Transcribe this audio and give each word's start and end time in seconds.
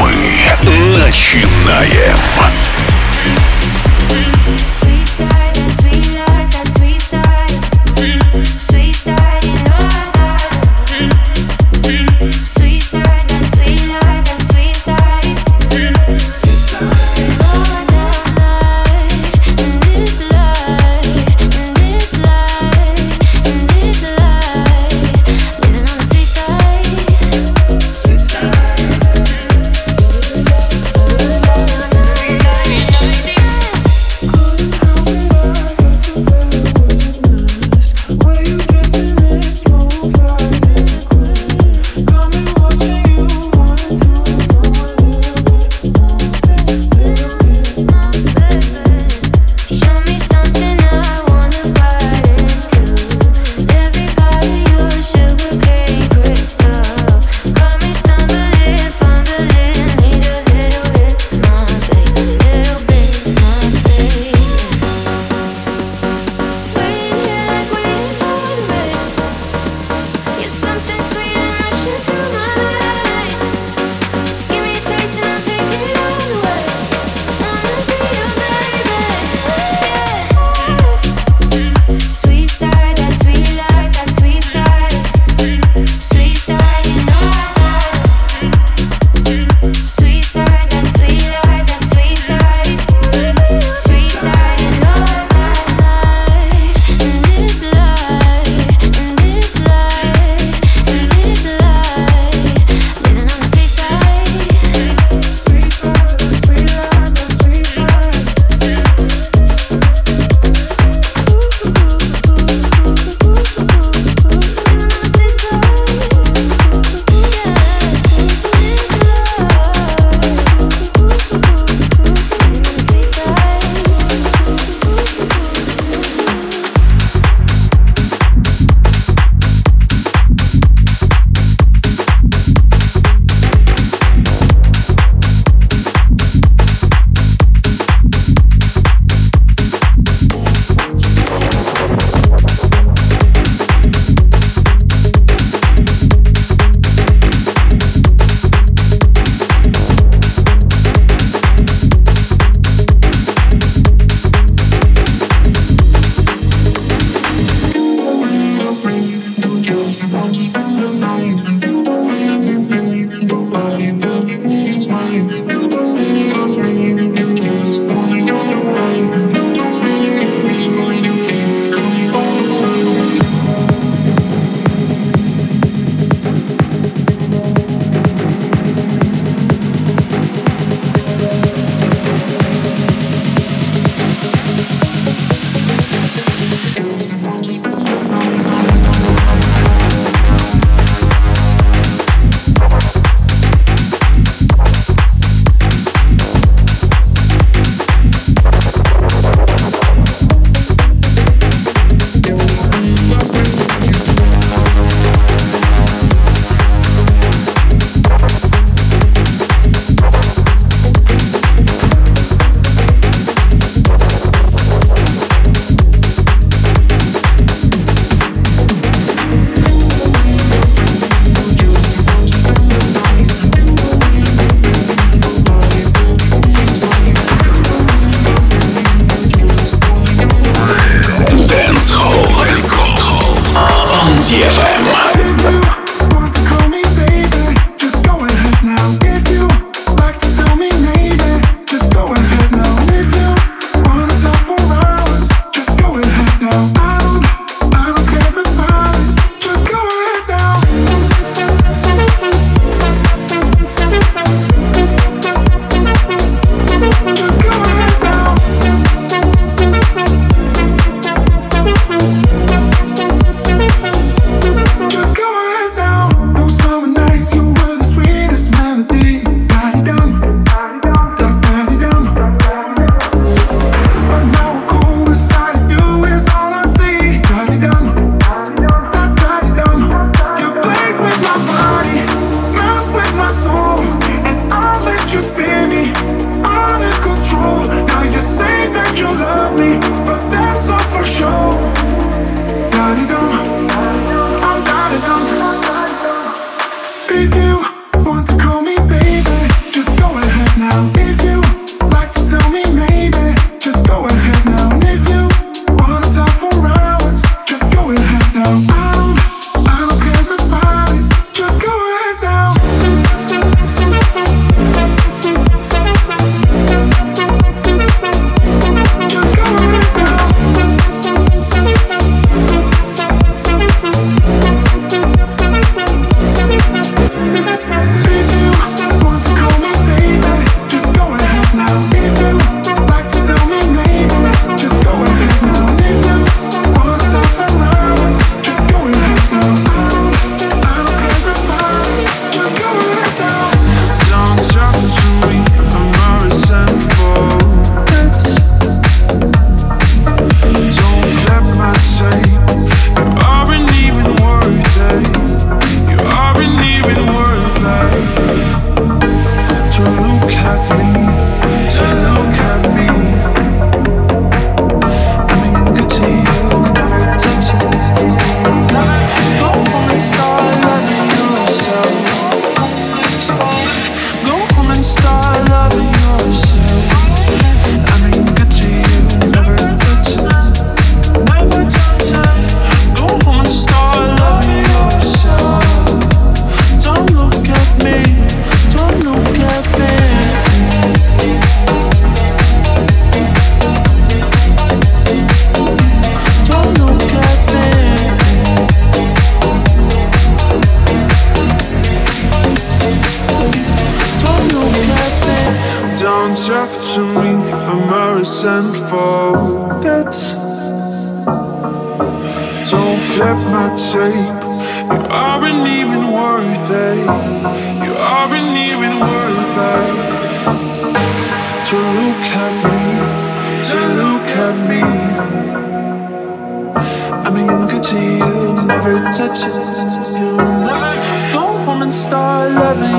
Мы 0.00 0.98
начинаем. 0.98 2.18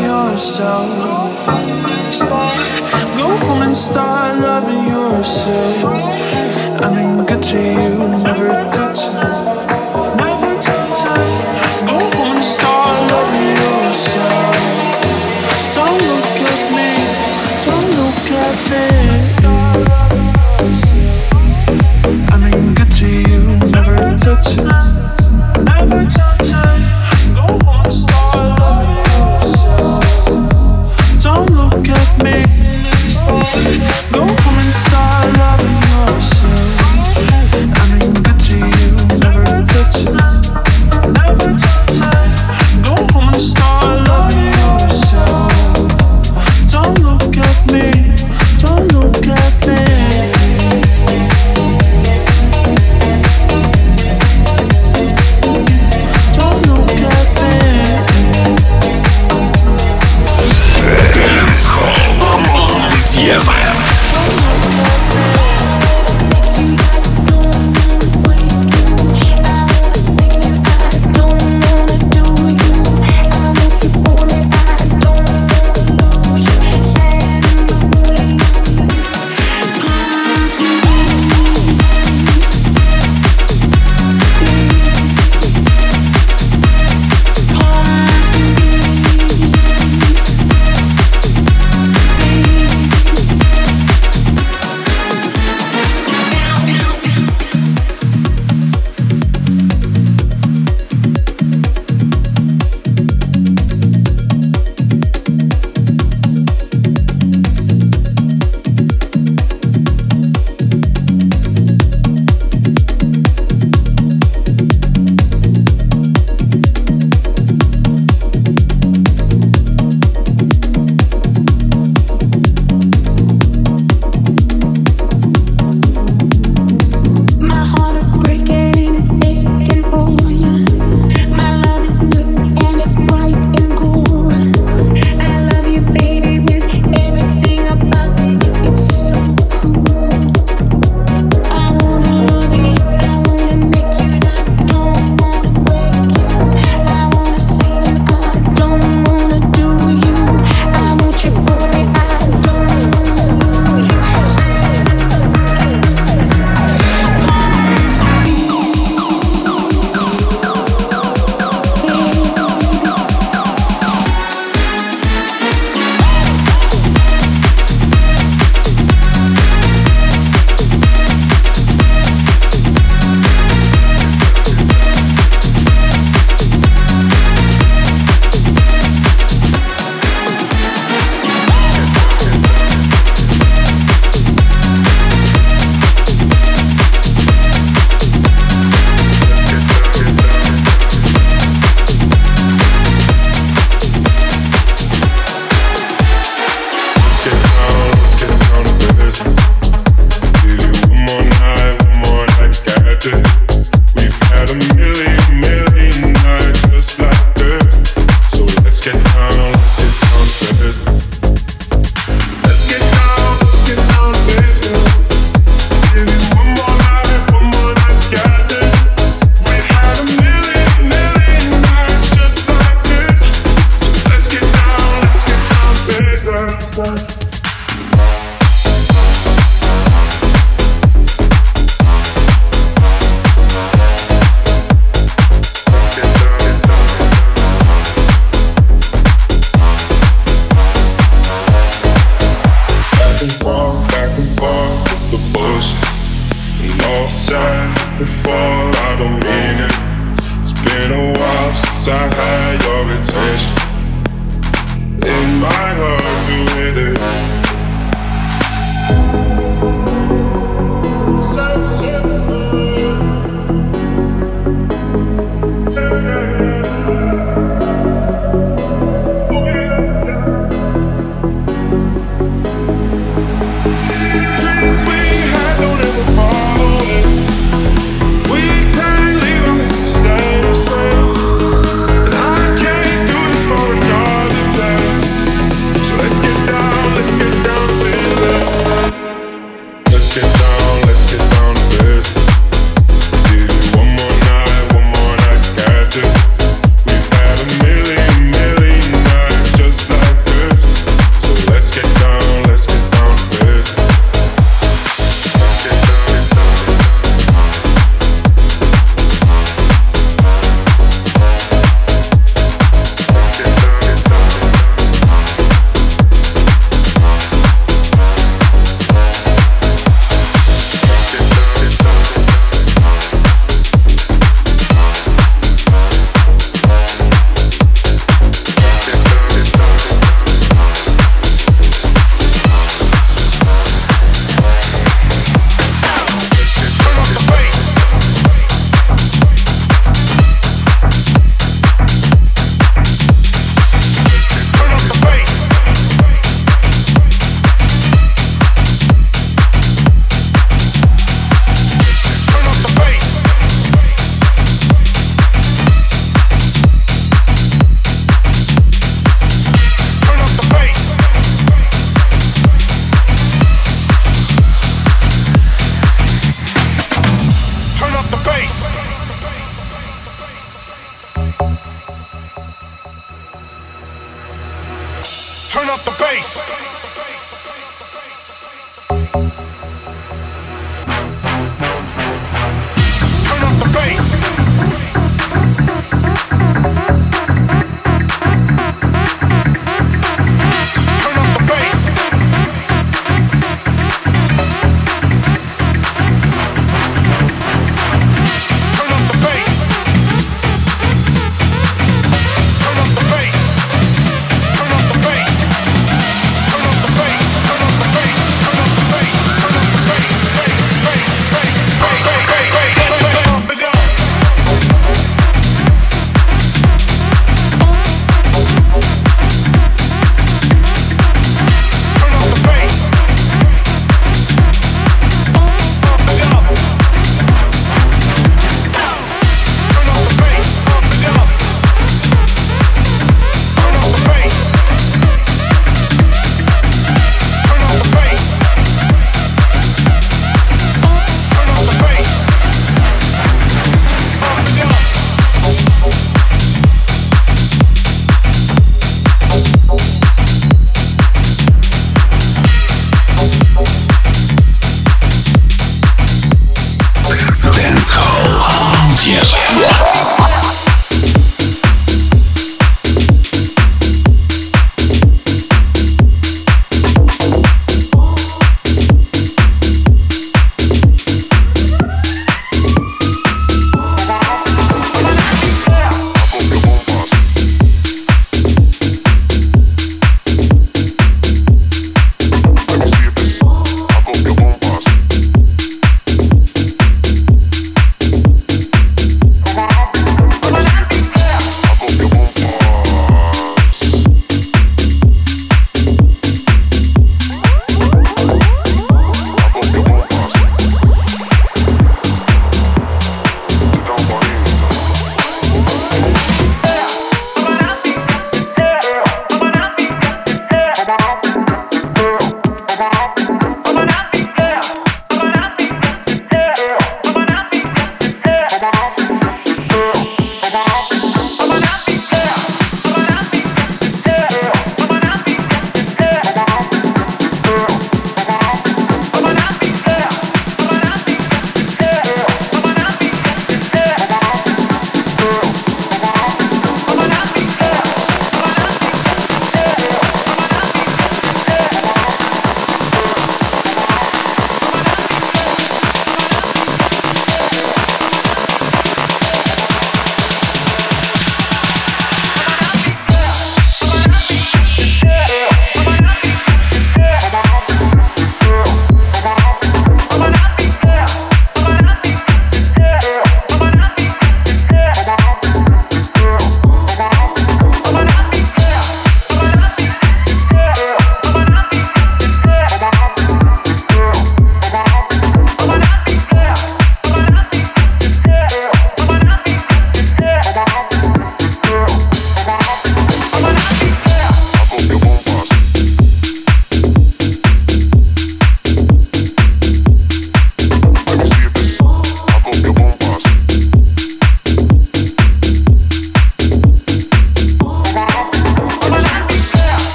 yourself. 0.00 0.88
Go 3.16 3.28
home 3.46 3.62
and 3.62 3.76
start 3.76 4.38
loving 4.38 4.84
yourself. 4.86 5.84
I've 6.82 6.94
been 6.94 7.24
good 7.26 7.42
to 7.42 7.58
you, 7.58 8.08
never 8.22 8.48
touched. 8.70 9.41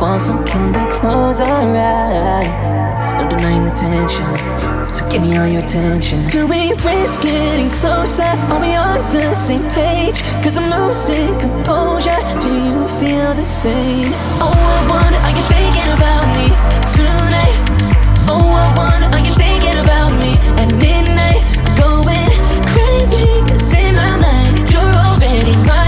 want 0.00 0.20
some, 0.22 0.44
can 0.46 0.72
we 0.72 0.90
close 0.92 1.40
our 1.40 1.76
eyes? 1.76 3.14
No 3.14 3.28
denying 3.28 3.64
the 3.64 3.70
tension, 3.72 4.26
so 4.92 5.08
give 5.08 5.22
me 5.22 5.36
all 5.36 5.46
your 5.46 5.62
attention. 5.62 6.26
Do 6.28 6.46
we 6.46 6.72
risk 6.72 7.22
getting 7.22 7.70
closer? 7.70 8.22
Are 8.52 8.60
we 8.60 8.74
on 8.74 9.00
the 9.12 9.34
same 9.34 9.64
page? 9.70 10.22
Cause 10.42 10.56
I'm 10.58 10.68
losing 10.70 11.38
composure. 11.40 12.20
Do 12.40 12.50
you 12.52 12.88
feel 13.00 13.34
the 13.34 13.46
same? 13.46 14.12
Oh, 14.40 14.52
I 14.52 14.78
want. 14.90 15.14
are 15.26 15.34
you 15.38 15.44
thinking 15.54 15.90
about 15.98 16.26
me 16.36 16.46
tonight? 16.94 17.58
Oh, 18.28 18.50
I 18.64 18.66
want. 18.78 19.14
are 19.14 19.22
you 19.26 19.34
thinking 19.34 19.78
about 19.84 20.12
me 20.22 20.32
at 20.62 20.70
midnight? 20.78 21.42
Going 21.78 22.34
crazy, 22.72 23.26
cause 23.50 23.72
in 23.72 23.94
my 23.94 24.16
mind, 24.18 24.70
you're 24.72 24.94
already 25.06 25.56
mine. 25.66 25.87